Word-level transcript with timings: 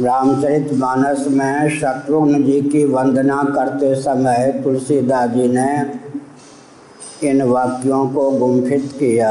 रामचरित 0.00 0.72
मानस 0.72 1.24
में 1.28 1.78
शत्रुघ्न 1.78 2.42
जी 2.44 2.60
की 2.62 2.84
वंदना 2.84 3.42
करते 3.44 3.94
समय 3.94 4.50
तुलसीदास 4.64 5.30
जी 5.30 5.46
ने 5.48 5.70
इन 7.28 7.42
वाक्यों 7.42 8.06
को 8.08 8.30
गुम्फित 8.30 8.92
किया। 8.98 9.30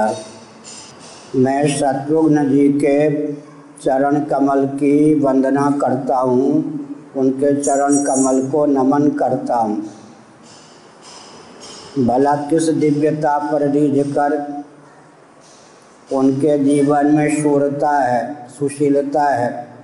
मैं 1.35 1.67
शत्रुघ्न 1.67 2.43
जी 2.49 2.67
के 2.73 2.97
चरण 3.83 4.19
कमल 4.23 4.65
की 4.73 5.19
वंदना 5.19 5.69
करता 5.81 6.17
हूँ, 6.17 6.49
उनके 7.18 7.54
चरण 7.62 8.04
कमल 8.04 8.42
को 8.49 8.65
नमन 8.65 9.10
करता 9.10 9.56
हूँ। 9.56 9.78
भला 11.99 12.36
किस 12.49 12.70
दिव्यता 12.70 13.38
पर 13.52 13.70
रिझ 13.72 14.08
कर 14.08 14.38
उनके 16.13 16.58
जीवन 16.59 17.16
में 17.16 17.41
शूरता 17.41 17.98
है, 17.99 18.48
सुशीलता 18.59 19.23
है? 19.23 19.77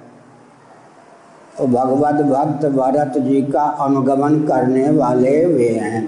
तो 1.57 1.65
भगवत 1.67 2.21
भक्त 2.25 2.65
भरत 2.67 3.17
जी 3.17 3.41
का 3.43 3.63
अनुगमन 3.81 4.39
करने 4.43 4.89
वाले 4.91 5.45
वे 5.45 5.67
हैं। 5.69 6.01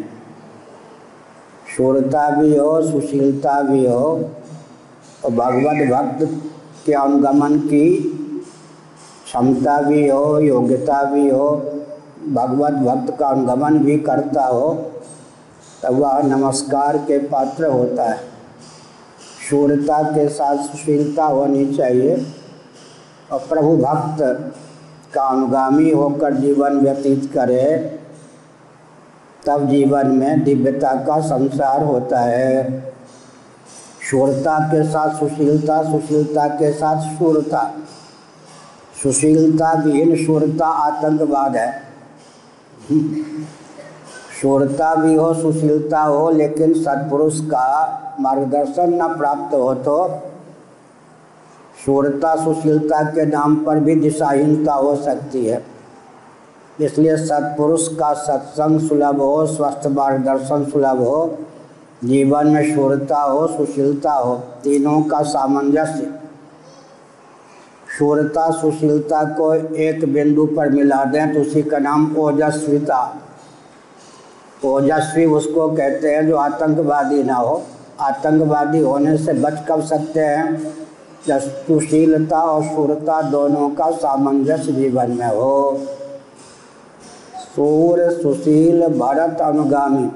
शूरता 1.67 2.29
भी 2.31 2.55
हो, 2.57 2.81
सुशीलता 2.81 3.61
भी 3.61 3.85
हो 3.85 4.13
तो 5.23 5.29
भगवत 5.31 5.87
भक्त 5.89 6.23
के 6.85 6.93
अनुगमन 6.93 7.57
की 7.59 7.87
क्षमता 9.25 9.79
भी 9.81 10.07
हो, 10.09 10.39
योग्यता 10.39 11.03
भी 11.03 11.29
हो 11.29 11.49
भगवत 12.29 12.73
भक्त 12.85 13.15
का 13.19 13.27
अनुगमन 13.27 13.77
भी 13.79 13.97
करता 13.99 14.45
हो, 14.45 14.73
तब 15.83 15.93
वह 15.93 16.21
नमस्कार 16.25 16.97
के 16.97 17.17
पात्र 17.27 17.65
होता 17.67 18.03
है। 18.03 18.19
शूरता 19.49 20.01
के 20.05 20.27
साथ 20.29 20.57
सुशीलता 20.65 21.25
होनी 21.25 21.65
चाहिए, 21.67 22.15
और 23.31 23.39
प्रभु 23.49 23.75
भक्त 23.77 24.21
का 25.15 25.21
अनुगामी 25.21 25.91
होकर 25.91 26.33
जीवन 26.33 26.79
व्यतीत 26.79 27.31
करे, 27.33 27.99
तब 29.45 29.67
जीवन 29.69 30.07
में 30.07 30.43
दिव्यता 30.43 30.93
का 30.93 31.19
संसार 31.21 31.83
होता 31.83 32.19
है। 32.19 32.83
शूरता 34.11 34.59
के 34.59 34.83
साथ 34.83 35.15
सुशीलता 35.15 35.81
सुशीलता 35.83 36.47
के 36.47 36.71
साथ 36.73 37.19
शूरता। 37.19 37.73
सुशीलता 39.03 39.71
विहीन 39.73 40.15
शूरता 40.25 40.67
आतंकवाद 40.67 41.55
है। 41.55 41.81
शूरता 44.41 44.95
भी 44.95 45.15
हो, 45.15 45.33
सुशीलता 45.33 46.01
हो, 46.01 46.29
लेकिन 46.29 46.73
सत्पुरुष 46.73 47.39
का 47.41 47.67
मार्गदर्शन 48.19 48.93
न 48.93 49.17
प्राप्त 49.17 49.55
हो 49.55 49.73
तो 49.73 49.95
शूरता, 51.85 52.35
सुशीलता 52.35 53.03
के 53.03 53.25
नाम 53.25 53.55
पर 53.55 53.79
भी 53.79 53.95
दिशाहीनता 53.95 54.73
हो 54.73 54.95
सकती 54.95 55.45
है। 55.45 55.65
इसलिए 56.81 57.17
सत्पुरुष 57.17 57.87
का 57.87 58.13
सत्संग 58.13 58.79
सुलभ 58.79 59.19
हो, 59.21 59.45
स्वस्थ 59.45 59.87
मार्गदर्शन 59.87 60.65
सुलभ 60.65 60.97
हो, 60.99 61.37
जीवन 62.03 62.47
में 62.47 62.75
शूरता 62.75 63.17
हो, 63.17 63.47
सुशीलता 63.47 64.11
हो, 64.11 64.35
तीनों 64.35 65.01
का 65.01 65.21
सामंजस्य। 65.21 66.13
शूरता, 67.97 68.51
सुशीलता 68.51 69.23
को 69.23 69.53
एक 69.75 70.13
बिंदु 70.13 70.45
पर 70.45 70.69
मिला 70.69 71.03
दें 71.05 71.33
तो 71.33 71.41
उसी 71.41 71.61
का 71.63 71.77
नाम 71.77 72.15
ओजस्विता। 72.17 73.21
ओजस्वी 74.65 75.25
उसको 75.25 75.69
कहते 75.69 76.11
हैं 76.11 76.27
जो 76.27 76.35
आतंकवादी 76.35 77.23
ना 77.23 77.35
हो। 77.35 77.63
आतंकवादी 77.99 78.79
होने 78.79 79.17
से 79.17 79.33
बच 79.33 79.65
कब 79.69 79.81
सकते 79.81 80.19
हैं? 80.19 80.73
सुशीलता 81.31 82.39
और 82.39 82.63
सुरता 82.63 83.21
दोनों 83.21 83.69
का 83.69 83.91
सामंजस्य 83.91 84.71
जीवन 84.71 85.11
में 85.11 85.27
हो। 85.27 85.79
सूर 87.55 88.11
सुशील 88.11 88.87
भरत 88.87 89.41
अनुगामी। 89.41 90.07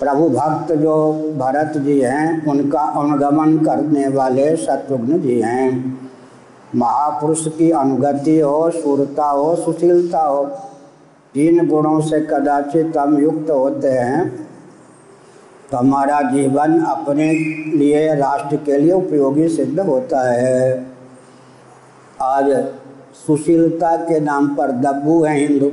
प्रभु 0.00 0.28
भक्त 0.28 0.72
जो 0.72 1.12
भरत 1.12 1.72
जी 1.76 2.00
हैं, 2.00 2.46
उनका 2.46 2.80
अनुगमन 2.80 3.58
करने 3.58 4.08
वाले 4.08 4.56
शत्रुघ्न 4.56 5.20
जी 5.20 5.40
हैं। 5.40 5.98
महापुरुष 6.76 7.48
की 7.48 7.70
अनुगति 7.70 8.40
हो 8.40 8.70
शूरता 8.70 9.24
हो, 9.24 9.56
सुशीलता 9.56 10.20
हो, 10.20 10.44
तीन 11.34 11.68
गुणों 11.68 12.00
से 12.00 12.20
कदाचित 12.20 12.96
हम 12.96 13.18
युक्त 13.18 13.50
होते 13.50 13.88
हैं। 13.88 14.51
हमारा 15.74 16.20
जीवन 16.22 16.80
अपने 16.80 17.32
लिए 17.78 18.14
राष्ट्र 18.14 18.56
के 18.56 18.78
लिए 18.78 18.92
उपयोगी 18.92 19.48
सिद्ध 19.48 19.80
होता 19.80 20.32
है। 20.32 20.86
आज 22.22 22.44
सुशीलता 23.26 23.96
के 23.96 24.20
नाम 24.20 24.54
पर 24.54 24.70
दब्बू 24.72 25.24
हैं 25.24 25.48
हिंदू। 25.48 25.72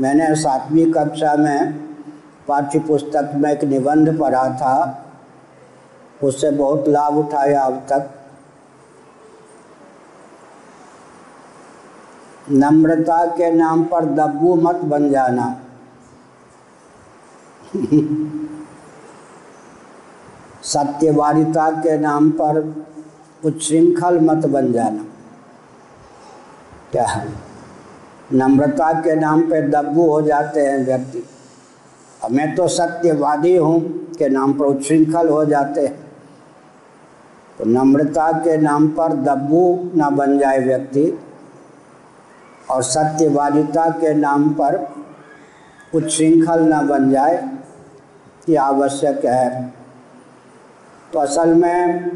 मैंने 0.00 0.34
सातवीं 0.34 0.92
कक्षा 0.92 1.36
में 1.36 1.72
पाठ्य 2.48 2.78
पुस्तक 2.78 3.30
में 3.34 3.52
एक 3.52 3.64
निबंध 3.64 4.18
पढ़ा 4.18 4.48
था। 4.48 5.04
उससे 6.24 6.50
बहुत 6.50 6.84
लाभ 6.88 7.16
उठाया 7.16 7.62
अब 7.62 7.74
तक। 7.74 8.10
नम्रता 12.50 13.26
के 13.26 13.52
नाम 13.52 13.84
पर 13.84 14.04
दब्बू 14.04 14.54
मत 14.54 14.76
बन 14.76 15.10
जाना। 15.10 15.60
सत्यवादिता 20.66 21.70
के 21.72 21.96
नाम 21.98 22.30
पर 22.30 22.60
कुछ 23.42 23.62
श्रृंखल 23.62 24.18
मत 24.20 24.46
बन 24.46 24.72
जाना। 24.72 25.04
क्या 26.92 27.06
है 27.06 27.28
नम्रता 28.32 28.92
के 29.00 29.14
नाम 29.16 29.42
पर 29.42 29.68
दब्बू 29.70 30.06
हो 30.06 30.20
जाते 30.22 30.60
हैं 30.60 30.84
व्यक्ति? 30.86 31.22
अब 32.20 32.30
मैं 32.30 32.54
तो 32.54 32.66
सत्यवादी 32.68 33.56
हूँ 33.56 33.80
के 34.18 34.28
नाम 34.28 34.52
पर 34.52 34.64
उच्छृंखल 34.66 35.28
हो 35.28 35.44
जाते 35.44 35.86
हैं। 35.86 36.04
तो 37.58 37.64
नम्रता 37.66 38.30
के 38.38 38.56
नाम 38.56 38.88
पर 38.88 39.12
दब्बू 39.24 39.90
ना 39.94 40.10
बन 40.10 40.38
जाए 40.38 40.58
व्यक्ति 40.58 41.06
और 42.70 42.82
सत्यवादिता 42.84 43.88
के 43.90 44.14
नाम 44.14 44.48
पर 44.50 44.76
उच्छृंखल 45.94 46.64
न 46.64 46.86
बन 46.88 47.10
जाए, 47.10 47.36
ये 48.48 48.56
आवश्यक 48.56 49.24
है। 49.24 49.74
तो 51.16 51.20
असल 51.20 51.48
में 51.48 52.08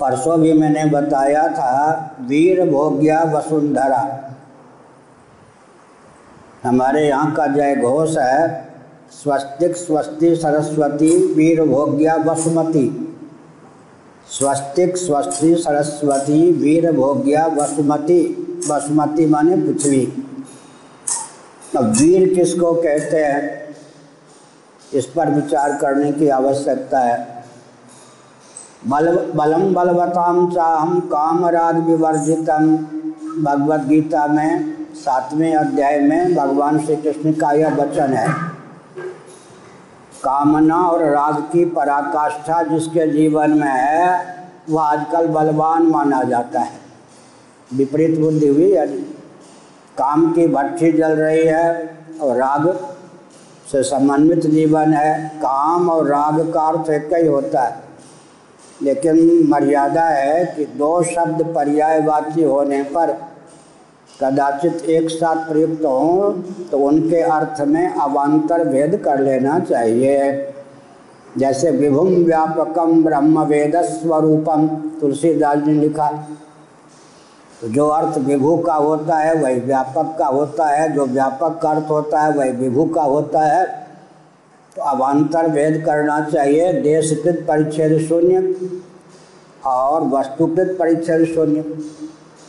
परसों 0.00 0.40
भी 0.40 0.52
मैंने 0.52 0.84
बताया 0.84 1.48
था, 1.48 2.16
वीर 2.20 2.70
भोग्या 2.70 3.22
वसुंधरा। 3.22 4.32
हमारे 6.64 7.08
यहाँ 7.08 7.34
का 7.34 7.46
जय 7.46 7.76
घोष 7.76 8.16
है, 8.16 8.68
स्वस्तिक 9.10 9.76
स्वस्ति 9.76 10.36
सरस्वती, 10.36 11.34
वीर 11.34 11.62
भोग्या 11.62 12.16
वसुमती। 12.16 13.16
स्वस्तिक 14.38 14.96
स्वस्ति 14.96 15.54
सरस्वती, 15.54 16.52
वीर 16.52 16.92
भोग्या 16.92 17.46
वसुमती 17.46 18.22
बासमती 18.68 19.26
माने 19.26 19.56
पृथ्वी। 19.56 20.12
अब 21.76 21.84
वीर 21.84 22.34
किसको 22.34 22.72
कहते 22.72 23.16
हैं? 23.16 23.64
इस 24.94 25.06
पर 25.06 25.30
विचार 25.30 25.78
करने 25.80 26.12
की 26.12 26.28
आवश्यकता 26.28 26.98
है। 26.98 27.37
बल 28.86 29.32
बलम 29.34 29.74
बलवताम 29.74 30.50
चाहम 30.50 31.00
काम 31.00 31.46
राग 31.46 31.78
विवर्जितम 31.86 32.76
भगवत 33.42 33.80
गीता 33.80 34.26
में, 34.26 34.74
सातवें 34.94 35.54
अध्याय 35.54 36.00
में 36.00 36.34
भगवान 36.34 36.78
श्री 36.78 36.96
कृष्ण 36.96 37.32
का 37.32 37.52
यह 37.52 37.74
वचन 37.74 38.12
है। 38.12 38.28
कामना 40.24 40.76
और 40.76 41.04
राग 41.04 41.40
की 41.40 41.64
पराकाष्ठा 41.64 42.62
जिसके 42.62 43.06
जीवन 43.12 43.50
में 43.50 43.66
है, 43.66 44.36
वह 44.70 44.82
आजकल 44.82 45.26
बलवान 45.26 45.82
माना 45.82 46.22
जाता 46.22 46.60
है। 46.60 46.78
विपरीत 47.74 48.18
बुद्धि 48.20 48.48
हुई 48.48 48.70
यानी 48.72 48.98
काम 49.98 50.32
की 50.32 50.46
भट्टी 50.46 50.92
जल 50.92 51.12
रही 51.12 51.44
है 51.46 51.96
और 52.22 52.36
राग 52.36 52.68
से 53.72 53.82
समन्वित 53.82 54.46
जीवन 54.46 54.94
है। 54.94 55.28
काम 55.28 55.90
और 55.90 56.06
राग 56.06 56.40
का 56.54 56.60
अर्थ 56.60 56.90
एक 56.90 57.14
ही 57.14 57.26
होता 57.26 57.62
है। 57.62 57.87
लेकिन 58.80 59.46
मर्यादा 59.48 60.02
है 60.02 60.44
कि 60.56 60.64
दो 60.78 61.02
शब्द 61.04 61.42
पर्यायवाची 61.54 62.42
होने 62.42 62.82
पर 62.94 63.12
कदाचित 64.20 64.84
एक 64.90 65.08
साथ 65.10 65.48
प्रयुक्त 65.48 65.84
हों 65.84 66.32
तो 66.70 66.78
उनके 66.78 67.20
अर्थ 67.22 67.60
में 67.66 67.88
अवान्तर 67.88 68.64
भेद 68.64 68.96
कर 69.04 69.20
लेना 69.20 69.58
चाहिए। 69.60 70.54
जैसे 71.38 71.70
विभुम 71.70 72.08
व्यापकम 72.24 73.02
ब्रह्म 73.04 73.42
वेद 73.44 73.76
स्वरूपम 73.82 74.66
तुलसीदास 75.00 75.58
ने 75.66 75.72
लिखा 75.72 76.10
तो 77.60 77.68
जो 77.68 77.86
अर्थ 77.88 78.18
विभु 78.18 78.56
का 78.56 78.74
होता 78.74 79.16
है, 79.16 79.34
वही 79.34 79.60
व्यापक 79.60 80.14
का 80.18 80.26
होता 80.26 80.66
है, 80.66 80.92
जो 80.94 81.06
व्यापक 81.06 81.58
का 81.62 81.70
अर्थ 81.70 81.90
होता 81.90 82.20
है, 82.20 82.32
वही 82.32 82.50
विभु 82.50 82.84
का 82.86 83.02
होता 83.02 83.40
है। 83.42 83.87
अवान्तर 84.78 85.48
भेद 85.48 85.82
करना 85.86 86.20
चाहिए। 86.20 86.72
देशकृत 86.72 87.44
परिच्छेद 87.48 88.08
शून्य 88.08 88.54
और 89.66 90.02
वस्तुकृत 90.02 90.76
परिच्छेद 90.78 91.26
शून्य। 91.34 91.78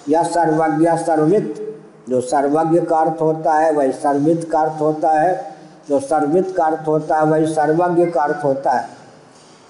या 0.10 0.24
सर्वज्ञ 0.24 0.90
सर्वित। 0.90 1.66
जो 2.10 2.22
सर्वज्ञ 2.22 2.82
का 2.82 2.98
अर्थ 2.98 3.22
होता 3.22 3.54
है, 3.54 3.72
वही 3.72 3.92
सर्वित 3.92 4.50
का 4.52 4.60
अर्थ 4.60 4.82
होता 4.82 5.12
है। 5.12 5.56
जो 5.90 6.00
सर्वित 6.00 6.54
का 6.58 6.66
अर्थ 6.66 6.88
होता 6.88 7.18
है, 7.18 7.26
वही 7.26 7.46
सर्वज्ञ 7.46 8.06
का 8.06 8.22
अर्थ 8.22 8.44
होता 8.44 8.72
है। 8.72 8.90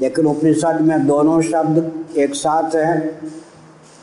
लेकिन 0.02 0.26
उपनिषद 0.26 0.82
में 0.82 1.08
दोनों 1.08 1.42
शब्द 1.42 2.06
एक 2.18 2.36
साथ 2.36 2.76
हैं। 2.76 3.08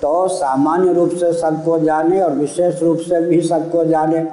तो 0.02 0.28
सामान्य 0.28 0.92
रूप 0.92 1.10
से 1.10 1.32
सबको 1.32 1.80
जाने 1.80 2.22
और 2.22 2.32
विशेष 2.32 2.82
रूप 2.82 2.98
से 2.98 3.20
भी 3.20 3.40
सबको 3.40 3.84
जाने। 3.84 4.28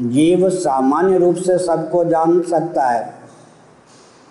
जीव 0.00 0.50
सामान्य 0.50 1.18
रूप 1.18 1.34
से 1.34 1.58
सबको 1.58 2.04
जान 2.04 2.42
सकता 2.42 2.82
है। 2.82 3.17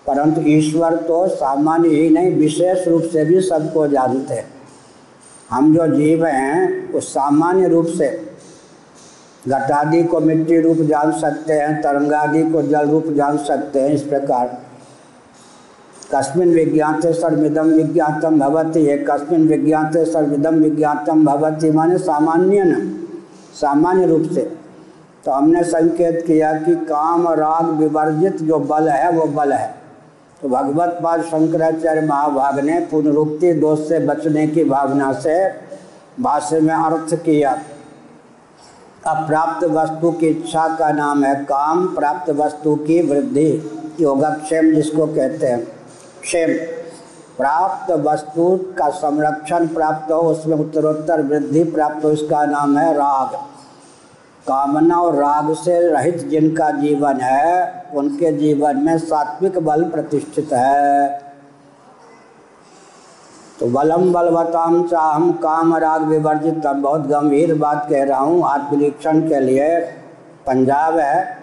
परंतु 0.08 0.40
ईश्वर 0.40 0.96
तो 0.96 1.28
सामान्य 1.28 1.88
ही 1.88 2.10
नहीं, 2.10 2.34
विशेष 2.34 2.88
रूप 2.88 3.02
से 3.02 3.24
भी 3.24 3.40
सबको 3.40 3.86
जानते 3.86 4.34
हैं। 4.34 4.44
हम 5.50 5.76
जो 5.76 5.86
जीव 5.86 6.26
हैं, 6.26 6.92
वो 6.92 7.00
सामान्य 7.00 7.68
रूप 7.68 7.86
से 7.86 8.28
घटादि 9.48 10.04
को 10.04 10.20
मिट्टी 10.20 10.60
रूप 10.60 10.76
जान 10.76 11.12
सकते 11.12 11.52
हैं, 11.52 11.82
तरंगादि 11.82 12.42
को 12.42 12.62
जल 12.62 12.88
रूप 12.88 13.04
जान 13.06 13.36
सकते 13.36 13.80
हैं, 13.80 13.90
इस 13.90 14.02
प्रकार। 14.02 14.58
कस्मिन 16.14 16.48
विज्ञाते 16.48 17.12
सर्विदम 17.12 17.66
विज्ञातम 17.66 18.38
भवती 18.38 18.84
है 18.84 18.98
कस्मिन 18.98 19.48
विज्ञाते 19.48 20.04
सर्विदम 20.04 20.54
विज्ञातम 20.54 21.24
भवती, 21.24 21.70
माने 21.70 21.98
सामान्य 21.98 22.64
न, 22.64 22.98
सामान्य 23.60 24.06
रूप 24.06 24.22
से। 24.22 24.52
तो 25.24 25.30
हमने 25.30 25.62
संकेत 25.62 26.24
किया 26.26 26.52
कि 26.52 26.74
काम 26.74 27.28
राग 27.28 27.64
विवर्जित 27.64 28.36
जो 28.36 28.58
बल 28.58 28.88
है, 28.88 29.10
वो 29.10 29.24
बल 29.24 29.52
है। 29.52 29.87
तो 30.42 30.48
भगवत 30.48 30.98
पाद 31.02 31.22
शंकराचार्य 31.22 32.00
महाभाग 32.00 32.58
ने 32.60 32.80
पुनरुक्ति 32.80 33.52
दोष 33.52 33.88
से 33.88 33.98
बचने 33.98 34.46
की 34.46 34.64
भावना 34.64 35.12
से 35.12 35.48
भाष्य 36.20 36.60
में 36.60 36.74
अर्थ 36.74 37.14
किया। 37.14 37.52
अप्राप्त 39.06 39.64
वस्तु 39.64 40.10
की 40.10 40.26
इच्छा 40.26 40.76
का 40.76 40.90
नाम 40.92 41.24
है 41.24 41.34
काम, 41.44 41.86
प्राप्त 41.86 42.30
वस्तु 42.30 42.74
की 42.76 43.00
वृद्धि, 43.02 43.70
योगक्षेम 44.00 44.74
जिसको 44.74 45.06
कहते 45.06 45.46
हैं। 45.46 45.64
क्षेम, 46.20 46.52
प्राप्त 47.38 47.90
वस्तु 47.90 48.56
का 48.78 48.88
संरक्षण 48.90 49.66
प्राप्त 49.66 50.12
हो, 50.12 50.20
उसमें 50.20 50.56
उत्तरोत्तर 50.56 51.22
वृद्धि 51.22 51.64
प्राप्त 51.64 52.04
हो, 52.04 52.10
इसका 52.10 52.44
नाम 52.46 52.78
है 52.78 52.92
राग। 52.94 53.38
कामना 54.46 54.96
और 54.96 55.14
राग 55.14 55.52
से 55.54 55.80
रहित 55.88 56.18
जिनका 56.28 56.70
जीवन 56.70 57.20
है, 57.20 57.84
उनके 57.94 58.32
जीवन 58.32 58.76
में 58.76 58.98
सात्विक 58.98 59.58
बल 59.58 59.84
प्रतिष्ठित 59.84 60.52
है। 60.52 61.08
तो 63.60 63.66
बलम 63.66 64.12
बलवताम 64.12 64.82
चाहम 64.88 65.30
काम 65.32 65.74
राग 65.76 66.02
विवर्जित। 66.02 66.66
बहुत 66.66 67.06
गंभीर 67.06 67.54
बात 67.54 67.86
कह 67.90 68.04
रहा 68.04 68.20
हूँ 68.20 68.42
आत्मनिरीक्षण 68.46 69.20
के 69.20 69.40
लिए 69.40 69.78
पंजाब 70.46 70.98
है। 70.98 71.36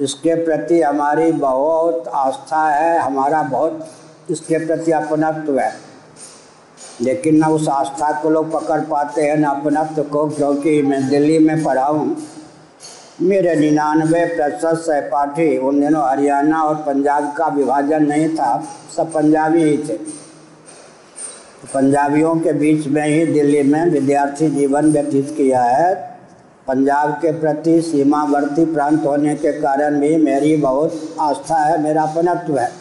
इसके 0.00 0.34
प्रति 0.44 0.80
हमारी 0.82 1.32
बहुत 1.32 2.08
आस्था 2.08 2.68
है, 2.68 2.98
हमारा 2.98 3.42
बहुत 3.42 3.86
इसके 4.30 4.58
प्रति 4.66 4.92
अपनत्व 4.92 5.58
है। 5.58 5.72
लेकिन 7.02 7.36
न 7.36 7.44
उस 7.44 7.68
आस्था 7.68 8.12
को 8.12 8.30
लोग 8.30 8.52
पकड़ 8.52 8.80
पाते 8.80 9.22
हैं, 9.22 9.36
न 9.36 9.44
अपनत्व 9.44 10.02
को, 10.02 10.28
क्योंकि 10.28 10.82
मैं 10.82 11.08
दिल्ली 11.08 11.38
में 11.38 11.64
पढ़ा 11.64 11.84
हूँ। 11.84 12.16
मेरे 13.22 13.54
निन्यानवे 13.54 14.24
प्रतिशत 14.24 14.82
सहपाठी 14.86 15.58
उन 15.58 15.80
दिनों 15.80 16.10
हरियाणा 16.10 16.62
और 16.62 16.74
पंजाब 16.74 17.34
का 17.36 17.46
विभाजन 17.46 18.02
नहीं 18.02 18.28
था, 18.28 18.64
सब 18.96 19.12
पंजाबी 19.12 19.62
ही 19.62 19.78
थे। 19.78 20.22
पंजाबियों 21.74 22.36
के 22.36 22.52
बीच 22.52 22.86
में 22.86 23.06
ही 23.06 23.26
दिल्ली 23.26 23.62
में 23.62 23.86
विद्यार्थी 23.86 24.48
जीवन 24.48 24.92
व्यतीत 24.92 25.34
किया 25.36 25.62
है। 25.62 25.94
पंजाब 26.66 27.10
के 27.10 27.32
प्रति 27.32 27.80
सीमावर्ती 27.82 28.64
प्रांत 28.64 29.06
होने 29.06 29.34
के 29.34 29.52
कारण 29.52 30.00
भी 30.00 30.16
मेरी 30.16 30.56
बहुत 30.56 31.16
आस्था 31.20 31.56
है, 31.56 31.82
मेरा 31.82 32.02
अपनत्व 32.02 32.58
है। 32.58 32.72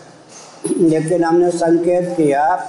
लेकिन 0.78 1.24
हमने 1.24 1.52
संकेत 1.52 2.14
किया 2.18 2.68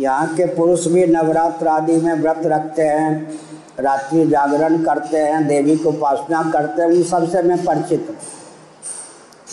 यहाँ 0.00 0.34
के 0.34 0.44
पुरुष 0.46 0.86
भी 0.86 1.06
नवरात्र 1.06 1.68
आदि 1.68 1.96
में 1.96 2.14
व्रत 2.14 2.42
रखते 2.44 2.82
हैं, 2.82 3.40
रात्रि 3.80 4.26
जागरण 4.26 4.82
करते 4.82 5.16
हैं, 5.16 5.46
देवी 5.46 5.76
को 5.76 5.88
उपासना 5.88 6.50
करते 6.52 6.82
हैं, 6.82 6.88
उन 6.88 7.02
सबसे 7.02 7.42
मैं 7.42 7.64
परिचित 7.64 8.06
हूँ। 8.10 8.16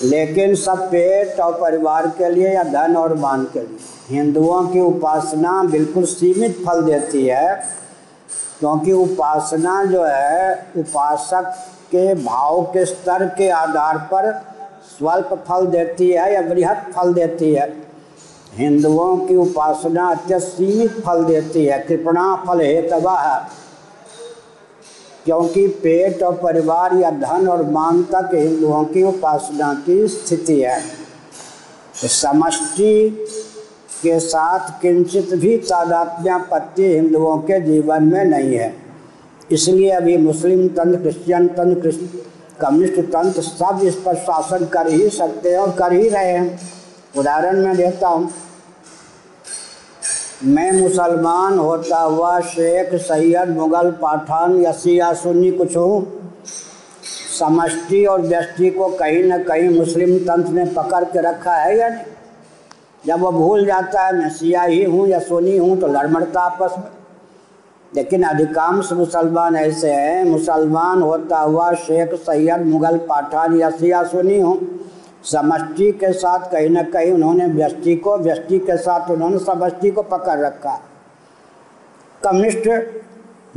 लेकिन 0.03 0.55
सब 0.55 0.88
पेट 0.91 1.39
और 1.39 1.53
परिवार 1.53 2.07
के 2.07 2.29
लिए 2.29 2.53
या 2.53 2.63
धन 2.63 2.95
और 2.95 3.13
मान 3.13 3.44
के 3.44 3.59
लिए। 3.59 3.77
हिंदुओं 4.09 4.67
की 4.67 4.79
उपासना 4.79 5.63
बिल्कुल 5.63 6.03
सीमित 6.03 6.63
फल 6.67 6.81
देती 6.81 7.25
है, 7.25 7.55
क्योंकि 8.59 8.91
उपासना 8.91 9.85
जो 9.85 10.03
है, 10.03 10.67
उपासक 10.77 11.51
के 11.91 12.13
भाव 12.15 12.63
के 12.63 12.85
स्तर 12.85 13.25
के 13.25 13.50
आधार 13.50 13.97
पर 13.97 14.31
स्वल्प 14.97 15.45
फल 15.47 15.65
देती 15.65 16.09
है 16.11 16.33
या 16.33 16.41
बृहत 16.41 16.91
फल 16.95 17.13
देती 17.13 17.53
है। 17.53 17.87
हिंदुओं 18.57 19.18
की 19.18 19.36
उपासना 19.36 20.07
अत्यंत 20.07 20.42
सीमित 20.42 20.92
फल 20.92 21.24
देती 21.24 21.65
है, 21.65 21.80
कृपणा 21.80 22.36
फल 22.36 22.62
है। 22.62 22.88
क्योंकि 25.25 25.68
पेट 25.68 26.24
और 26.24 26.33
परिवार 26.33 26.95
या 26.95 27.12
धन 27.12 27.48
और 27.48 27.63
मान 27.63 28.04
तक 28.04 28.30
हिंदुओं 28.33 28.83
की 28.83 29.04
उपासना 29.04 29.74
की 29.86 30.07
स्थिति 30.07 30.62
है। 30.62 30.81
समष्टि 31.95 33.09
के 34.04 34.19
साथ 34.19 34.81
किंचित 34.81 35.33
भी 35.33 35.57
तादात्म्यापत्ति 35.57 36.83
हिंदुओं 36.83 37.38
के 37.38 37.62
जीवन 37.62 38.03
में 38.03 38.25
नहीं 38.25 38.56
है। 38.56 38.75
इसलिए 39.51 39.89
अभी 39.89 40.18
मुस्लिम 40.18 40.68
तंत्र, 40.68 41.00
क्रिश्चियन 41.00 41.48
तंत्र 41.48 41.92
कम्युनिस्ट 42.62 43.00
तंत्र 43.00 43.42
सब 43.42 43.80
इस 43.83 43.95
पर 43.95 44.15
शासन 44.15 44.65
कर 44.65 44.88
ही 44.88 45.10
सकते 45.10 45.50
हैं 45.50 45.57
और 45.57 45.71
कर 45.71 45.94
ही 45.94 46.10
रहे 46.10 46.31
हैं। 46.31 46.60
उदाहरण 47.18 47.65
मैं 47.65 47.77
देता 47.77 48.07
हूँ। 48.07 48.30
मैं 50.44 50.72
मुसलमान 50.72 51.57
होता 51.60 51.98
हुआ 51.98 52.39
शेख 52.39 52.95
सैयद 52.95 53.50
मुगल 53.50 53.92
पठान 53.92 54.62
या 54.62 54.72
सिया 54.72 55.13
सुन्नी 55.13 55.51
कुछ 55.51 55.78
हूँ। 55.78 56.31
समष्टि 57.39 58.06
और 58.06 58.22
व्यष्टि 58.22 58.69
को 58.69 58.88
कहीं 58.88 59.24
ना 59.24 59.38
कहीं 59.38 59.69
मुस्लिम 59.69 60.18
तंत्र 60.19 60.51
ने 60.51 60.66
पकड़ 60.66 61.04
के 61.04 61.22
रखा 61.22 61.56
है 61.56 61.78
या 61.78 61.89
नहीं? 61.89 62.06
जब 63.06 63.19
वो 63.19 63.31
भूल 63.31 63.66
जाता 63.66 64.01
है, 64.01 64.16
मैं 64.16 64.30
सिया 64.30 64.63
ही 64.63 64.84
हूँ 64.84 65.07
या 65.07 65.19
सोनी 65.19 65.57
हूँ 65.57 65.80
तो 65.80 65.88
लड़मड़ता 65.88 66.42
आपस 66.42 66.75
में। 66.78 66.92
लेकिन 67.95 68.24
अधिकांश 68.24 68.94
मुसलमान 68.94 69.56
ऐसे 69.56 69.92
हैं। 69.92 70.25
मुसलमान 70.25 71.01
होता 71.01 71.39
हुआ 71.39 71.74
शेख 71.74 72.13
सैयद 72.13 72.65
मुगल 72.65 72.98
पठान 72.98 73.60
या 73.60 73.70
सिया 73.70 74.03
सुनी 74.03 74.39
हूँ। 74.39 74.58
समष्टि 75.31 75.91
के 75.91 76.13
साथ 76.13 76.51
कहीं 76.51 76.69
ना 76.69 76.84
कहीं 76.84 77.12
उन्होंने 77.12 77.46
व्यष्टि 77.46 77.96
को, 77.96 78.17
व्यष्टि 78.17 78.60
के 78.60 78.77
साथ 78.77 79.12
उन्होंने 79.12 79.38
समष्टि 79.38 79.91
को 79.91 80.01
पकड़ 80.01 80.39
रखा। 80.39 80.81
कम्युनिस्ट 82.24 82.67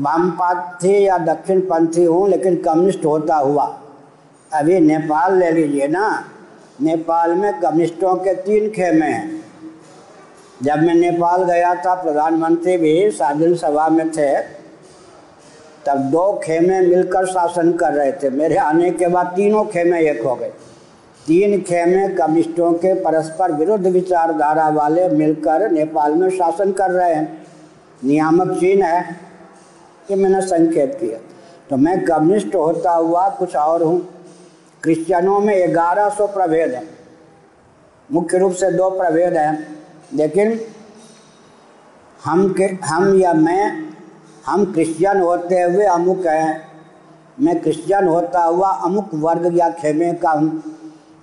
वामपंथी 0.00 1.06
या 1.06 1.18
दक्षिण 1.18 1.60
पंथी 1.60 2.04
हूँ, 2.04 2.28
लेकिन 2.28 2.56
कम्युनिस्ट 2.56 3.04
होता 3.04 3.36
हुआ। 3.36 3.80
अभी 4.54 4.80
नेपाल 4.80 5.38
ले 5.38 5.50
लीजिए 5.50 5.88
ना, 5.88 6.24
नेपाल 6.80 7.34
में 7.34 7.60
कम्युनिस्टों 7.60 8.14
के 8.14 8.34
तीन 8.34 8.70
खेमे 8.70 9.06
हैं। 9.06 9.44
जब 10.62 10.78
मैं 10.78 10.94
नेपाल 10.94 11.44
गया 11.44 11.74
था, 11.74 11.94
प्रधानमंत्री 11.94 12.76
भी 12.76 13.10
साधन 13.10 13.54
सभा 13.54 13.88
में 13.88 14.10
थे, 14.10 14.36
तब 15.86 15.98
दो 15.98 16.40
खेमे 16.44 16.80
मिलकर 16.80 17.26
शासन 17.26 17.72
कर 17.72 17.92
रहे 17.92 18.12
थे। 18.12 18.30
मेरे 18.30 18.56
आने 18.56 18.90
के 18.90 19.06
बाद 19.06 19.26
तीनों 19.26 19.64
खेमे 19.64 20.10
एक 20.10 20.22
हो 20.22 20.34
गए। 20.34 20.52
तीन 21.30 21.60
खेमे 21.62 22.06
कम्युनिस्टों 22.08 22.72
के 22.74 22.92
परस्पर 22.94 23.52
विरुद्ध 23.52 23.86
विचारधारा 23.86 24.68
वाले 24.68 25.06
मिलकर 25.08 25.70
नेपाल 25.70 26.14
में 26.14 26.30
शासन 26.30 26.72
कर 26.72 26.90
रहे 26.90 27.12
हैं। 27.14 27.46
नियामक 28.04 28.50
चीन 28.58 28.82
है 28.82 29.02
कि 30.08 30.14
मैंने 30.14 30.40
संकेत 30.40 30.96
किया। 31.00 31.18
तो 31.70 31.76
मैं 31.76 31.94
कम्युनिस्ट 32.04 32.54
होता 32.54 32.92
हुआ 32.92 33.28
कुछ 33.28 33.54
और 33.56 33.82
हूँ। 33.82 34.00
क्रिश्चियनों 34.82 35.38
में 35.40 35.72
ग्यारह 35.72 36.08
सौ 36.08 36.26
प्रभेद 36.26 36.74
हैं। 36.74 36.88
मुख्य 38.10 38.38
रूप 38.38 38.52
से 38.52 38.70
दो 38.70 38.90
प्रभेद 38.90 39.36
हैं, 39.36 39.76
लेकिन 40.14 40.58
हम 42.24 42.48
के, 42.52 42.64
हम 42.64 43.14
या 43.20 43.32
मैं, 43.32 43.92
हम 44.46 44.64
क्रिश्चियन 44.72 45.20
होते 45.20 45.62
हुए 45.62 45.84
अमुक 45.84 46.26
हैं। 46.26 46.60
मैं 47.40 47.60
क्रिश्चियन 47.60 48.08
होता 48.08 48.42
हुआ 48.42 48.68
अमुक 48.84 49.14
वर्ग 49.14 49.58
या 49.58 49.70
खेमे 49.70 50.12
का 50.14 50.30
हूँ। 50.30 50.62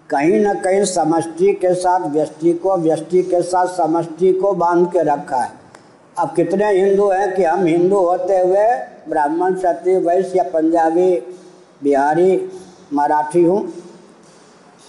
कहीं 0.09 0.39
ना 0.39 0.53
कहीं 0.53 0.85
समष्टि 0.85 1.53
के 1.53 1.73
साथ 1.73 1.99
व्यष्टि 1.99 2.53
को 2.53 2.77
व्यष्टि 2.77 3.23
के 3.23 3.41
साथ 3.41 3.67
समष्टि 3.67 4.33
को 4.33 4.53
बाँध 4.53 4.87
के 4.87 5.03
रखा 5.03 5.37
है। 5.37 5.51
अब 6.17 6.35
कितने 6.35 6.71
हिंदू 6.71 7.09
हैं 7.09 7.35
कि 7.35 7.43
हम 7.43 7.65
हिंदू 7.65 7.97
होते 7.97 8.39
हुए 8.39 8.65
ब्राह्मण, 9.09 9.55
क्षत्रिय, 9.55 9.97
वैश्य 9.97 10.37
या 10.37 10.43
पंजाबी, 10.43 11.23
बिहारी, 11.83 12.49
मराठी 12.93 13.43
हूँ? 13.43 13.73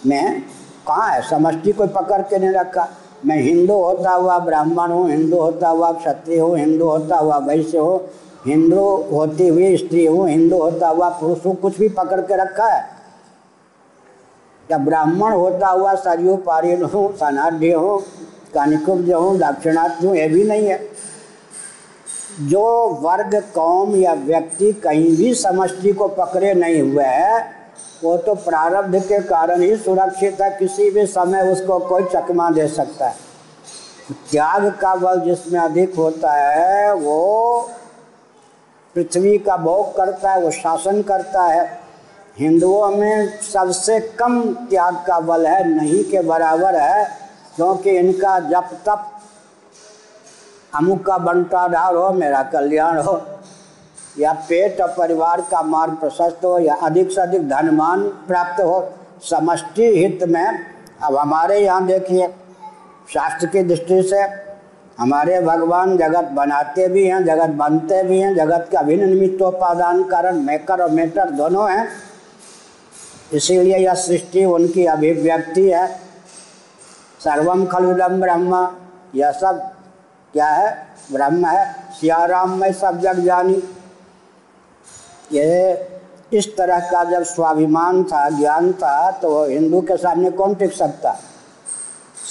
मैं 0.07 0.41
कहाँ 0.89 1.11
है? 1.11 1.23
समष्टि 1.23 1.73
को 1.73 1.87
पकड़ 1.87 2.23
के 2.23 2.39
नहीं 2.39 2.51
रखा। 2.51 2.89
मैं 3.27 3.37
हिंदू 3.37 3.75
होता 3.75 4.11
हुआ 4.11 4.39
ब्राह्मण 4.39 4.91
हूँ, 4.91 5.11
हिंदू 5.11 5.37
होता 5.37 5.69
हुआ 5.69 5.93
क्षत्रिय 5.93 6.39
हूँ, 6.39 6.59
हिंदू 6.59 6.89
होता 6.89 7.17
हुआ 7.17 7.39
वैश्य 7.39 7.79
हूँ, 7.79 8.01
हिंदू 8.47 8.85
होती 9.13 9.49
हुई 9.49 9.77
स्त्री 9.77 10.07
हूँ, 10.07 10.29
हिंदू 10.29 10.59
होता 10.59 10.89
हुआ 10.89 11.09
पुरुष 11.09 11.47
हूँ, 11.47 11.57
कुछ 11.57 11.79
भी 11.79 11.89
पकड़ 11.89 12.21
के 12.21 12.37
रखा 12.37 12.67
है। 12.67 12.98
या 14.71 14.79
ब्राह्मण 14.79 15.33
होता 15.33 15.69
हुआ 15.69 15.95
सरयू 15.95 16.37
पारिण 16.37 16.83
हूँ, 16.85 17.13
सनाढ़ 17.17 17.65
हूँ 17.65 18.01
कानिकुब्ज 18.55 19.11
हूँ 19.13 19.37
दक्षिणार्थ 19.39 20.05
हूँ 20.05 20.17
ये 20.17 20.29
भी 20.29 20.45
नहीं 20.45 20.67
है। 20.67 20.81
जो 22.41 22.65
वर्ग, 23.03 23.35
कौम 23.55 23.95
या 23.97 24.13
व्यक्ति 24.15 24.73
कहीं 24.83 25.17
भी 25.17 25.33
समष्टि 25.35 25.93
को 25.93 26.09
पकड़े 26.09 26.53
नहीं 26.55 26.81
हुए 26.83 27.05
है, 27.05 27.41
वो 28.05 28.17
तो 28.17 28.35
प्रारब्ध 28.35 28.99
के 28.99 29.19
कारण 29.23 29.63
ही 29.63 29.77
सुरक्षित 29.77 30.41
है, 30.41 30.51
किसी 30.59 30.91
भी 30.91 31.07
समय 31.07 31.51
उसको 31.53 31.79
कोई 31.79 32.05
चकमा 32.05 32.51
दे 32.51 32.69
सकता 32.69 33.09
है। 33.09 33.27
त्याग 34.31 34.69
का 34.81 34.95
बल 34.95 35.21
जिसमें 35.21 35.61
अधिक 35.61 35.95
होता 35.95 36.33
है, 36.33 36.95
वो 36.95 37.69
पृथ्वी 38.97 39.37
का 39.39 39.57
भोग 39.57 39.97
करता 39.97 40.31
है, 40.31 40.41
वो 40.41 40.51
शासन 40.51 41.03
करता 41.03 41.43
है। 41.43 41.67
हिंदुओं 42.38 42.88
में 42.90 43.40
सबसे 43.42 43.99
कम 44.18 44.42
त्याग 44.71 44.95
का 45.07 45.18
बल 45.21 45.47
है, 45.47 45.68
नहीं 45.68 46.02
के 46.04 46.21
बराबर 46.21 46.76
है, 46.76 47.04
क्योंकि 47.57 47.90
इनका 47.90 48.38
जप 48.40 48.71
तप 48.87 49.11
अमुक 50.75 51.04
का 51.07 51.16
बंटाधार 51.18 51.95
हो, 51.95 52.11
मेरा 52.11 52.42
कल्याण 52.42 52.99
हो, 52.99 53.21
या 54.18 54.33
पेट 54.49 54.80
और 54.80 54.95
परिवार 54.99 55.40
का 55.40 55.62
मार्ग 55.62 55.95
प्रशस्त 55.95 56.45
हो, 56.45 56.59
या 56.59 56.75
अधिक 56.75 57.11
से 57.11 57.21
अधिक 57.21 57.49
धनमान 57.49 58.02
प्राप्त 58.26 58.61
हो, 58.61 58.80
समष्टि 59.23 59.87
हित 59.97 60.23
में। 60.28 60.59
अब 61.02 61.16
हमारे 61.16 61.59
यहाँ 61.59 61.87
देखिए, 61.87 62.28
शास्त्र 63.12 63.47
की 63.47 63.62
दृष्टि 63.62 64.02
से 64.02 64.23
हमारे 64.99 65.40
भगवान 65.40 65.97
जगत 65.97 66.30
बनाते 66.33 66.88
भी 66.88 67.04
हैं, 67.04 67.25
जगत 67.25 67.50
बनते 67.57 68.02
भी 68.02 68.18
हैं, 68.21 68.35
जगत 68.35 68.68
का 68.73 68.83
भिन्न 68.83 69.09
निमित्तोपादान 69.09 70.02
कारण, 70.04 70.37
मेकर 70.37 70.83
और 70.83 70.90
मेटर 70.90 71.30
दोनों 71.30 71.71
हैं। 71.71 71.88
इसीलिए 73.35 73.77
यह 73.77 73.95
सृष्टि 73.95 74.45
उनकी 74.45 74.87
अभिव्यक्ति 74.87 75.71
है। 75.71 75.87
सर्वम 77.25 77.67
खलुदम 77.67 78.21
ब्रह्म, 78.21 78.69
यह 79.15 79.33
सब 79.33 79.71
क्या 80.33 80.47
है? 80.47 80.87
ब्रह्म 81.13 81.47
है। 81.47 81.75
सियाराम 82.01 82.51
में 82.51 82.73
सब 82.73 83.01
जग 83.01 83.19
जानी। 83.19 83.63
ये 85.33 85.89
इस 86.33 86.57
तरह 86.57 86.81
का 86.81 87.05
जब 87.05 87.23
स्वाभिमान 87.23 88.05
था, 88.05 88.29
ज्ञान 88.31 88.73
था 88.73 89.11
तो 89.11 89.45
हिंदू 89.45 89.81
के 89.81 89.97
सामने 89.97 90.31
कौन 90.31 90.55
टिक 90.55 90.73
सकता? 90.73 91.17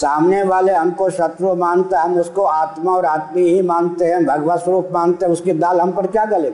सामने 0.01 0.43
वाले 0.43 0.73
हमको 0.73 1.09
शत्रु 1.09 1.55
मानते 1.55 1.95
हम 1.95 2.19
उसको 2.19 2.43
आत्मा 2.43 2.91
और 2.91 3.05
आत्मी 3.05 3.41
ही 3.41 3.61
मानते 3.61 4.05
हैं, 4.05 4.25
भगवत 4.25 4.59
स्वरूप 4.59 4.89
मानते 4.91 5.25
हैं, 5.25 5.33
उसकी 5.33 5.51
दाल 5.51 5.81
हम 5.81 5.91
पर 5.91 6.07
क्या 6.07 6.25
गले? 6.25 6.49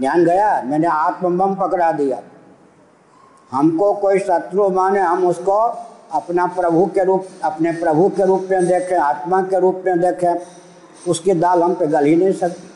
ज्ञान 0.00 0.24
गया, 0.24 0.62
मैंने 0.62 0.86
आत्मबम 0.86 1.54
पकड़ा 1.54 1.92
दिया। 1.92 2.18
हमको 3.54 3.92
कोई 3.92 4.18
शत्रु 4.18 4.68
माने, 4.68 5.00
हम 5.00 5.26
उसको 5.26 5.58
अपना 6.12 6.46
प्रभु 6.46 6.86
के 6.86 7.04
रूप, 7.04 7.26
अपने 7.44 7.72
प्रभु 7.72 8.08
के 8.08 8.26
रूप 8.26 8.46
में 8.50 8.66
देखें, 8.66 8.96
आत्मा 8.96 9.42
के 9.42 9.60
रूप 9.60 9.82
में 9.86 10.00
देखें, 10.00 10.34
उसकी 11.08 11.34
दाल 11.34 11.62
हम 11.62 11.74
पे 11.74 11.86
गल 11.86 12.04
ही 12.04 12.16
नहीं 12.16 12.32
सकती 12.32 12.70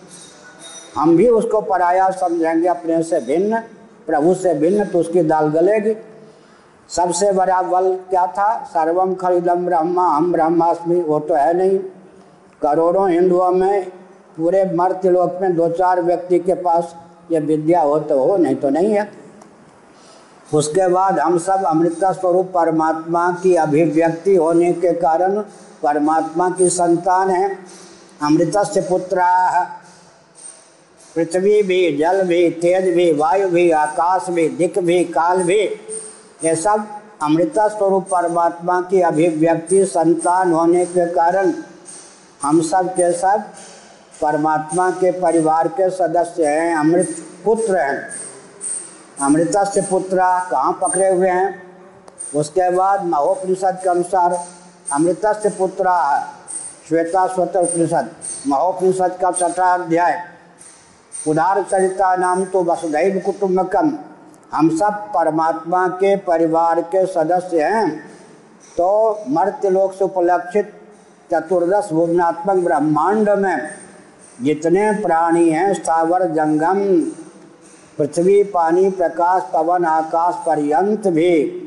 हम 0.96 1.16
भी 1.16 1.28
उसको 1.28 1.60
पराया 1.60 2.10
समझेंगे, 2.10 2.68
अपने 2.68 3.02
से 3.02 3.20
भिन्न, 3.20 3.58
प्रभु 4.06 4.34
से 4.34 4.54
भिन्न 4.54 4.84
तो 4.84 4.98
उसकी 4.98 5.22
दाल 5.22 5.48
गलेगी। 5.48 5.94
सबसे 6.90 7.32
बड़ा 7.32 7.60
बल 7.62 7.92
क्या 8.10 8.26
था? 8.26 8.64
सर्वम 8.64 9.14
खरीदम 9.14 9.66
ब्रह्मा, 9.66 10.08
हम 10.08 10.32
ब्रह्मास्मि, 10.32 11.00
वो 11.00 11.20
तो 11.20 11.34
है 11.34 11.52
नहीं। 11.56 11.78
करोड़ों 12.62 13.10
हिंदुओं 13.10 13.50
में, 13.50 13.90
पूरे 14.36 14.64
मर्त्य 14.74 15.10
लोक 15.10 15.38
में 15.42 15.56
दो 15.56 15.68
चार 15.68 16.02
व्यक्ति 16.02 16.38
के 16.38 16.54
पास 16.54 16.94
ये 17.32 17.40
विद्या 17.40 17.80
हो 17.80 17.98
तो 17.98 18.18
हो, 18.18 18.36
नहीं 18.36 18.56
तो 18.56 18.68
नहीं 18.70 18.92
है। 18.92 19.10
उसके 20.54 20.88
बाद 20.88 21.18
हम 21.18 21.38
सब 21.38 21.64
अमृता 21.66 22.12
स्वरूप 22.12 22.50
परमात्मा 22.54 23.30
की 23.42 23.54
अभिव्यक्ति 23.54 24.36
होने 24.36 24.72
के 24.72 24.92
कारण 24.92 25.40
परमात्मा 25.82 26.48
की 26.50 26.68
संतान 26.68 27.30
है। 27.30 27.58
अमृत 28.22 28.52
से 28.66 28.80
पुत्र 28.80 29.22
पृथ्वी 31.16 31.62
भी, 31.62 31.96
जल 31.96 32.22
भी, 32.22 32.48
तेज 32.50 32.94
भी, 32.94 33.12
वायु 33.12 33.48
भी, 33.48 33.70
आकाश 33.70 34.28
भी 34.30 34.48
दिक 34.48 34.78
भी, 34.78 35.04
काल 35.04 35.42
भी, 35.42 35.60
ये 36.44 36.54
सब 36.54 36.86
अमृता 37.22 37.68
स्वरूप 37.68 38.04
परमात्मा 38.04 38.80
की 38.80 39.00
अभिव्यक्ति 39.00 39.84
संतान 39.84 40.52
होने 40.52 40.84
के 40.86 41.06
कारण 41.06 41.52
हम 42.42 42.60
सब 42.62 42.88
के 42.88 43.12
सब 43.12 43.42
परमात्मा 44.20 44.90
के 44.90 45.10
परिवार 45.10 45.68
के 45.68 45.90
सदस्य 45.90 46.46
हैं, 46.46 46.74
अमृत 46.76 47.16
पुत्र 47.44 47.76
हैं। 47.76 48.27
अमृता 49.20 49.64
से 49.64 49.80
पुत्र 49.80 50.16
कहाँ 50.50 50.78
पकड़े 50.82 51.08
हुए 51.08 51.28
हैं? 51.28 51.62
उसके 52.34 52.70
बाद 52.70 53.04
महोपनिषद 53.04 53.80
के 53.82 53.88
अनुसार 53.90 54.38
अमृता 54.92 55.32
से 55.32 55.50
पुत्र 55.50 55.92
श्वेता 56.88 57.26
स्वतर 57.26 57.62
उपनिषद 57.62 58.10
महोपनिषद 58.46 59.18
का 59.20 59.30
छठा 59.32 59.72
अध्याय। 59.74 60.22
उदार 61.28 61.62
चरिता 61.62 62.14
नाम 62.16 62.44
तो 62.44 62.62
वसुधैव 62.64 63.20
कुटुम्बकम। 63.20 63.92
हम 64.52 64.68
सब 64.78 65.10
परमात्मा 65.14 65.86
के 65.88 66.16
परिवार 66.16 66.80
के 66.84 67.04
सदस्य 67.06 67.62
हैं। 67.64 67.98
तो 68.76 69.24
मर्त्य 69.28 69.70
लोक 69.70 69.92
से 69.94 70.04
उपलक्षित 70.04 70.72
चतुर्दश 71.30 71.88
भुवनात्मक 71.92 72.64
ब्रह्मांड 72.64 73.30
में 73.30 73.68
जितने 74.42 74.90
प्राणी 74.92 75.48
हैं, 75.50 75.72
स्थावर, 75.74 76.26
जंगम 76.26 76.78
पृथ्वी, 77.98 78.44
पानी, 78.44 78.90
प्रकाश, 78.90 79.42
पवन, 79.54 79.84
आकाश 79.84 80.34
पर्यंत 80.34 81.08
भी। 81.08 81.64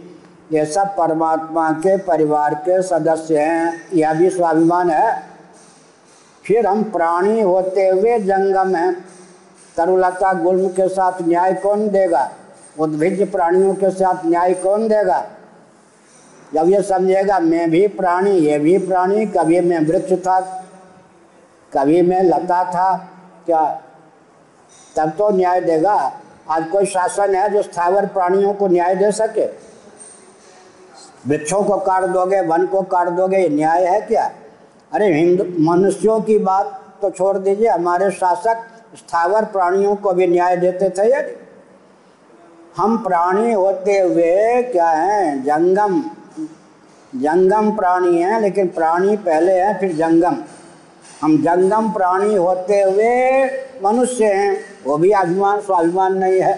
ये 0.53 0.65
सब 0.65 0.87
परमात्मा 0.87 1.71
के 1.71 1.97
परिवार 1.97 2.53
के 2.53 2.81
सदस्य 2.81 3.39
हैं, 3.39 3.87
यह 3.93 4.13
भी 4.13 4.29
स्वाभिमान 4.29 4.89
है। 4.89 5.23
फिर 6.45 6.67
हम 6.67 6.83
प्राणी 6.83 7.41
होते 7.41 7.87
हुए 7.87 8.19
जंगम 8.19 8.75
हैं। 8.75 9.05
तरुलता 9.77 10.33
गुल्म 10.33 10.67
के 10.67 10.89
साथ 10.89 11.11
न्याय 11.21 11.53
कौन 11.53 11.89
देगा? 11.89 12.31
उद्भिज 12.79 13.31
प्राणियों 13.31 13.73
के 13.73 13.89
साथ 13.89 14.25
न्याय 14.25 14.53
कौन 14.53 14.87
देगा? 14.87 15.25
जब 16.53 16.69
ये 16.69 16.81
समझेगा, 16.81 17.39
मैं 17.39 17.71
भी 17.71 17.87
प्राणी, 17.87 18.31
ये 18.31 18.59
भी 18.59 18.77
प्राणी, 18.77 19.25
कभी 19.25 19.61
मैं 19.61 19.79
वृक्ष 19.79 20.13
था, 20.13 20.39
कभी 21.77 22.01
मैं 22.01 22.23
लता 22.23 22.63
था, 22.63 23.09
क्या 23.45 23.81
तब 24.95 25.09
तो 25.09 25.29
न्याय 25.29 25.61
देगा। 25.61 25.95
आज 26.49 26.67
कोई 26.69 26.85
शासन 26.85 27.35
है 27.35 27.49
जो 27.49 27.61
स्थावर 27.61 28.05
प्राणियों 28.05 28.53
को 28.53 28.67
न्याय 28.67 28.95
दे 28.95 29.11
सके? 29.11 29.45
वृक्षों 31.27 31.63
को 31.63 31.77
काट 31.77 32.03
दोगे, 32.03 32.41
वन 32.41 32.65
को 32.67 32.81
काट 32.83 33.09
दोगे 33.09 33.47
न्याय 33.49 33.85
है 33.85 33.99
क्या? 34.01 34.29
अरे 34.91 35.13
हिंदू, 35.13 35.43
मनुष्यों 35.63 36.19
की 36.21 36.37
बात 36.39 36.79
तो 37.01 37.09
छोड़ 37.11 37.37
दीजिए, 37.37 37.67
हमारे 37.67 38.09
शासक 38.11 38.67
स्थावर 38.97 39.45
प्राणियों 39.45 39.95
को 39.95 40.13
भी 40.13 40.27
न्याय 40.27 40.55
देते 40.57 40.89
थे 40.89 41.09
या 41.09 41.21
हम 42.77 42.97
प्राणी 42.97 43.53
होते 43.53 43.99
हुए 43.99 44.61
क्या 44.63 44.89
हैं? 44.89 45.43
जंगम 45.43 46.01
जंगम 47.13 47.71
प्राणी 47.71 48.17
हैं, 48.17 48.39
लेकिन 48.41 48.67
प्राणी 48.67 49.15
पहले 49.17 49.53
हैं, 49.53 49.79
फिर 49.79 49.95
जंगम। 49.95 50.35
हम 51.21 51.37
जंगम 51.37 51.91
प्राणी 51.91 52.35
होते 52.35 52.81
हुए 52.81 53.43
मनुष्य 53.83 54.25
हैं, 54.25 54.57
वो 54.85 54.97
भी 54.97 55.11
अभिमान 55.11 55.59
स्वाभिमान 55.61 56.17
नहीं 56.17 56.39
है। 56.41 56.57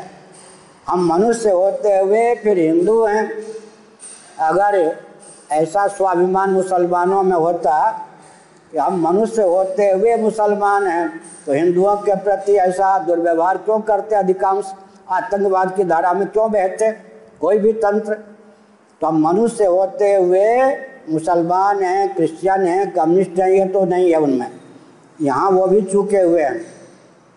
हम 0.87 1.05
मनुष्य 1.07 1.51
होते 1.51 1.97
हुए 1.99 2.35
फिर 2.35 2.57
हिंदू 2.57 3.03
हैं। 3.05 3.31
अगर 4.39 4.95
ऐसा 5.51 5.87
स्वाभिमान 5.87 6.49
मुसलमानों 6.49 7.23
में 7.23 7.35
होता 7.37 7.75
कि 8.71 8.77
हम 8.77 9.01
मनुष्य 9.01 9.41
होते 9.41 9.89
हुए 9.91 10.15
मुसलमान 10.17 10.87
हैं 10.87 11.09
तो 11.45 11.53
हिंदुओं 11.53 11.95
के 11.97 12.15
प्रति 12.15 12.55
ऐसा 12.57 12.97
दुर्व्यवहार 12.99 13.57
क्यों 13.57 13.79
करते? 13.81 14.15
अधिकांश 14.15 14.73
आतंकवाद 15.11 15.75
की 15.75 15.83
धारा 15.83 16.13
में 16.13 16.27
क्यों 16.27 16.51
बहते? 16.51 16.91
कोई 17.41 17.57
भी 17.59 17.73
तंत्र। 17.73 18.13
तो 19.01 19.07
हम 19.07 19.27
मनुष्य 19.27 19.65
होते 19.65 20.13
हुए 20.15 20.47
मुसलमान 21.09 21.83
हैं, 21.83 22.13
क्रिश्चियन 22.15 22.61
हैं, 22.61 22.91
कम्युनिस्ट 22.91 23.39
हैं, 23.39 23.49
ये 23.49 23.65
तो 23.65 23.85
नहीं 23.85 24.11
है 24.11 24.19
उनमें। 24.19 24.51
यहाँ 25.21 25.49
वो 25.51 25.67
भी 25.67 25.81
चूके 25.81 26.17
हुए 26.17 26.41
हैं। 26.41 26.65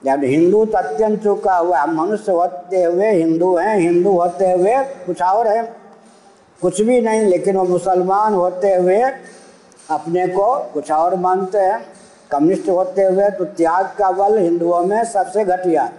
जब 0.03 0.25
हिंदू 0.25 0.65
तो 0.65 0.79
अत्यंत 0.79 1.23
चुका 1.23 1.57
हुआ, 1.57 1.79
हम 1.79 2.01
मनुष्य 2.03 2.33
होते 2.33 2.83
हुए 2.83 3.11
हिंदू 3.13 3.57
हैं, 3.57 3.79
हिंदू 3.79 4.11
होते 4.11 4.51
हुए 4.53 4.77
कुछ 5.07 5.23
और 5.23 5.49
हैं। 5.49 5.65
कुछ 6.63 6.81
भी 6.81 7.01
नहीं, 7.01 7.21
लेकिन 7.21 7.57
वो 7.57 7.65
मुसलमान 7.65 8.35
होते 8.35 8.75
हुए 8.75 9.03
अपने 9.91 10.27
को 10.29 10.55
कुछ 10.75 10.91
और 10.93 11.15
मानते 11.15 11.59
हैं। 11.59 11.85
कम्युनिस्ट 12.31 12.69
होते 12.69 13.03
हुए 13.03 13.29
तो 13.31 13.45
त्याग 13.45 13.87
का 13.99 14.11
बल 14.13 14.39
हिंदुओं 14.39 14.85
में 14.85 15.05
सबसे 15.05 15.45
घटिया 15.45 15.91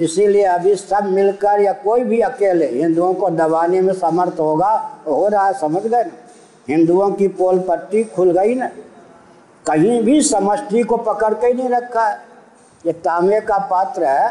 इसीलिए 0.00 0.42
अभी 0.44 0.74
सब 0.74 1.04
मिलकर 1.04 1.60
या 1.60 1.72
कोई 1.72 2.04
भी 2.04 2.20
अकेले 2.20 2.66
हिंदुओं 2.66 3.12
को 3.14 3.30
दबाने 3.30 3.80
में 3.80 3.92
समर्थ 3.94 4.40
होगा, 4.40 4.70
हो 5.06 5.28
रहा 5.28 5.46
है, 5.46 5.52
समझ 5.52 5.82
गए 5.82 6.04
हिंदुओं 6.68 7.10
की 7.12 7.28
पोल 7.30 7.58
पट्टी 7.58 8.02
खुल 8.06 8.30
गई 8.32 8.54
ना, 8.54 8.66
कहीं 9.66 10.00
भी 10.02 10.20
समष्टि 10.22 10.82
को 10.82 10.96
पकड़ 10.98 11.32
के 11.34 11.52
नहीं 11.52 11.68
रखा 11.70 12.06
है। 12.06 12.20
ये 12.84 12.92
तांबे 12.94 13.40
का 13.40 13.58
पात्र 13.70 14.04
है। 14.04 14.30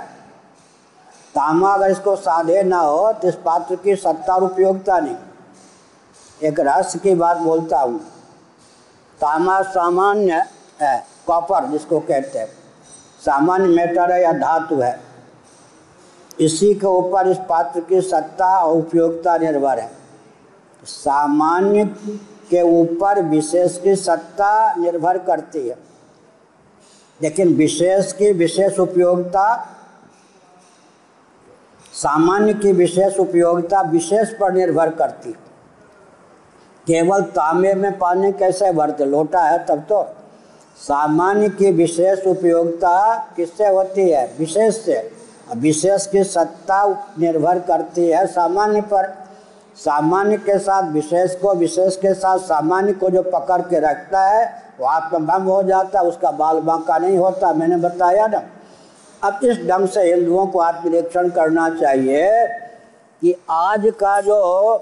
तामा 1.35 1.73
अगर 1.73 1.91
इसको 1.91 2.15
साधे 2.15 2.61
ना 2.63 2.79
हो 2.79 3.11
तो 3.13 3.27
इस 3.27 3.35
पात्र 3.45 3.75
की 3.75 3.95
सत्ता 3.95 4.35
और 4.35 4.43
उपयोगिता 4.43 4.99
नहीं। 4.99 5.15
एक 6.41 6.59
रहस्य 6.59 6.99
की 6.99 7.15
बात 7.15 7.37
बोलता 7.39 7.79
हूँ। 7.79 7.99
तामा 9.19 9.61
सामान्य 9.63 10.43
है, 10.81 11.03
कॉपर 11.27 11.65
जिसको 11.65 11.99
कहते 11.99 12.39
हैं। 12.39 12.47
सामान्य 13.25 13.67
मेटर 13.67 14.11
है 14.11 14.21
या 14.23 14.31
धातु 14.33 14.75
है। 14.75 14.99
इसी 16.39 16.73
के 16.73 16.87
ऊपर 16.87 17.27
इस 17.27 17.37
पात्र 17.49 17.79
की 17.81 18.01
सत्ता 18.01 18.57
और 18.57 18.77
उपयोगिता 18.77 19.37
निर्भर 19.37 19.79
है। 19.79 19.89
सामान्य 20.87 21.85
के 22.49 22.61
ऊपर 22.61 23.21
विशेष 23.21 23.81
की 23.81 23.95
सत्ता 23.95 24.75
निर्भर 24.75 25.17
करती 25.17 25.67
है। 25.67 25.77
लेकिन 27.21 27.53
विशेष 27.53 28.13
की 28.13 28.31
विशेष 28.31 28.79
उपयोगिता, 28.79 29.67
सामान्य 31.93 32.53
की 32.53 32.71
विशेष 32.71 33.17
उपयोगिता 33.17 33.81
विशेष 33.81 34.29
पर 34.29 34.53
निर्भर 34.53 34.89
करती 34.89 35.31
केवल 36.87 37.21
तांबे 37.21 37.73
में 37.73 37.97
पानी 37.97 38.31
कैसे 38.31 38.71
भरते, 38.71 39.05
लोटा 39.05 39.41
है 39.41 39.65
तब 39.65 39.79
तो 39.79 40.15
सामान्य 40.77 41.49
की 41.49 41.71
विशेष 41.71 42.19
उपयोगिता 42.27 43.17
किससे 43.35 43.67
होती 43.67 44.09
है? 44.09 44.35
विशेष 44.39 44.75
से। 44.75 45.11
विशेष 45.55 46.07
की 46.07 46.23
सत्ता 46.23 47.07
निर्भर 47.19 47.59
करती 47.59 48.07
है 48.07 48.27
सामान्य 48.27 48.81
पर। 48.81 49.26
सामान्य 49.77 50.37
के 50.37 50.57
साथ, 50.59 50.91
विशेष 50.91 51.35
को 51.35 51.53
विशेष 51.55 51.95
के 51.95 52.13
साथ, 52.13 52.39
सामान्य 52.39 52.93
को 52.93 53.09
जो 53.09 53.21
पकड़ 53.23 53.61
के 53.61 53.79
रखता 53.79 54.21
है, 54.21 54.45
वो 54.79 54.85
आत्मभंग 54.85 55.47
हो 55.47 55.61
जाता 55.63 55.99
है 55.99 56.05
उसका 56.05 56.31
बाल 56.31 56.59
बांका 56.59 56.97
नहीं 56.97 57.17
होता, 57.17 57.53
मैंने 57.53 57.77
बताया 57.77 58.27
ना। 58.27 58.41
अब 59.23 59.39
इस 59.43 59.57
ढंग 59.67 59.87
से 59.87 60.01
हिंदुओं 60.03 60.45
को 60.47 60.59
आत्मनिरीक्षण 60.59 61.29
करना 61.29 61.69
चाहिए 61.69 62.47
कि 63.21 63.35
आज 63.49 63.91
का 63.99 64.19
जो 64.21 64.75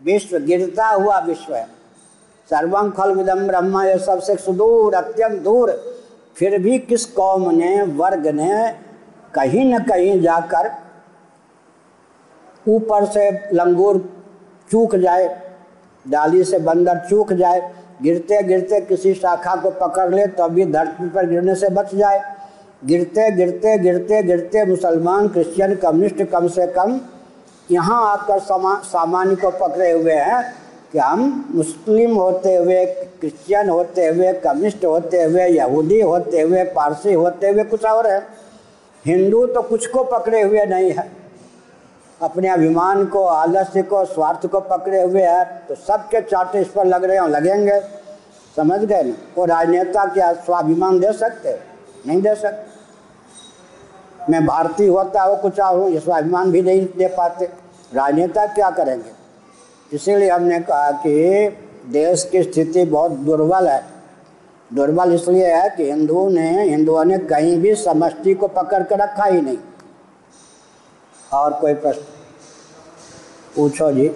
विश्व 0.00 0.38
गिरता 0.38 0.86
हुआ 0.86 1.18
विश्व 1.18 1.54
है 1.54 1.66
सर्वम 2.50 2.90
खल 2.90 3.12
विदम 3.12 3.46
ब्रह्मा, 3.46 3.84
ये 3.84 3.98
सबसे 3.98 4.36
सुदूर, 4.36 4.94
अत्यंत 4.94 5.40
दूर, 5.42 5.70
फिर 6.36 6.58
भी 6.58 6.78
किस 6.78 7.04
कौम 7.06 7.50
ने, 7.50 7.82
वर्ग 7.82 8.26
ने 8.26 8.74
कहीं 9.34 9.64
न 9.74 9.82
कहीं 9.84 10.20
जाकर 10.22 10.70
ऊपर 12.68 13.04
से 13.06 13.30
लंगूर 13.54 13.98
चूक 14.70 14.96
जाए 14.96 15.28
डाली 16.04 16.42
से 16.44 16.58
बंदर 16.60 16.98
चूक 17.08 17.32
जाए, 17.32 17.60
गिरते 18.02 18.42
गिरते 18.42 18.80
किसी 18.80 19.14
शाखा 19.14 19.54
को 19.56 19.70
पकड़ 19.78 20.14
ले 20.14 20.26
तो 20.28 20.48
भी 20.48 20.64
धरती 20.66 21.08
पर 21.08 21.26
गिरने 21.28 21.54
से 21.54 21.68
बच 21.70 21.94
जाए। 21.94 22.20
गिरते 22.82 23.30
गिरते 23.30 23.76
गिरते 23.78 24.22
गिरते 24.22 24.64
मुसलमान, 24.66 25.28
क्रिश्चियन, 25.28 25.74
कम्युनिस्ट 25.76 26.22
कम 26.24 26.48
से 26.48 26.66
कम 26.68 27.00
यहाँ 27.68 28.00
आकर 28.08 28.38
समा, 28.40 28.74
सामान्य 28.84 29.36
को 29.36 29.50
पकड़े 29.58 29.90
हुए 29.90 30.12
हैं 30.12 30.42
कि 30.92 30.98
हम 30.98 31.52
मुस्लिम 31.54 32.14
होते 32.14 32.54
हुए, 32.56 32.84
क्रिश्चियन 33.20 33.68
होते 33.68 34.06
हुए, 34.06 34.32
कम्युनिस्ट 34.34 34.84
होते 34.84 35.22
हुए, 35.22 35.46
यहूदी 35.46 36.00
होते 36.00 36.40
हुए, 36.40 36.64
पारसी 36.66 37.12
होते 37.12 37.48
हुए 37.48 37.64
कुछ 37.64 37.84
और 37.84 38.10
है। 38.10 38.20
हिंदू 39.04 39.46
तो 39.46 39.62
कुछ 39.62 39.86
को 39.86 40.04
पकड़े 40.06 40.42
हुए 40.42 40.64
नहीं 40.66 40.90
है। 40.90 41.10
अपने 42.22 42.48
अभिमान 42.48 43.04
को, 43.06 43.24
आलस्य 43.24 43.82
को, 43.82 44.04
स्वार्थ 44.04 44.46
को 44.46 44.60
पकड़े 44.60 45.02
हुए 45.02 45.22
हैं 45.22 45.66
तो 45.66 45.74
सबके 45.74 46.20
चाटे 46.20 46.60
इस 46.60 46.68
पर 46.68 46.84
लग 46.84 47.04
रहे 47.04 47.18
हो, 47.18 47.26
लगेंगे। 47.26 47.80
समझ 48.56 48.80
गए 48.80 49.02
ना? 49.02 49.14
वो 49.38 49.44
राजनेता 49.44 50.04
क्या 50.04 50.32
स्वाभिमान 50.32 50.98
दे 51.00 51.12
सकते? 51.12 51.58
नहीं 52.06 52.22
दे 52.22 52.34
सकते। 52.34 54.32
मैं 54.32 54.44
भारतीय 54.46 54.88
होता 54.88 55.22
हो 55.22 55.36
कुछ 55.36 55.60
और 55.60 55.88
ये 55.90 56.00
स्वाभिमान 56.00 56.50
भी 56.52 56.62
नहीं 56.62 56.86
दे 56.96 57.08
पाते। 57.08 57.44
राजनेता 57.94 58.46
क्या 58.46 58.70
करेंगे? 58.70 59.10
इसीलिए 59.92 60.30
हमने 60.30 60.60
कहा 60.60 60.90
कि 60.90 61.56
देश 61.86 62.28
की 62.32 62.42
स्थिति 62.42 62.84
बहुत 62.84 63.12
दुर्बल 63.12 63.68
है। 63.68 63.82
दुर्बल 64.74 65.14
इसलिए 65.14 65.46
है 65.46 65.70
कि 65.70 65.90
हिंदुओं 65.90 66.28
ने 66.30 66.50
हिंदुओं 66.62 67.04
ने 67.04 67.18
कहीं 67.18 67.58
भी 67.58 67.74
समष्टि 67.74 68.34
को 68.34 68.48
पकड़ 68.48 68.82
कर 68.82 68.98
रखा 68.98 69.24
ही 69.24 69.40
नहीं। 69.40 69.58
और 71.32 71.52
कोई 71.52 71.74
प्रश्न? 71.74 72.02
पूछो 73.56 73.90
जी 73.92 74.08